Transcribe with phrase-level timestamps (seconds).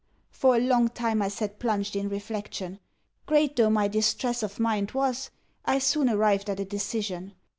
[0.31, 2.79] For a long time I sat plunged in reflection.
[3.27, 5.29] Great though my distress of mind was,
[5.63, 7.35] I soon arrived at a decision....